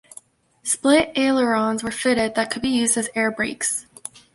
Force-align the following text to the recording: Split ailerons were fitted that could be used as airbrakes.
Split 0.63 1.11
ailerons 1.15 1.83
were 1.83 1.91
fitted 1.91 2.33
that 2.33 2.49
could 2.49 2.63
be 2.63 2.69
used 2.69 2.97
as 2.97 3.07
airbrakes. 3.09 3.85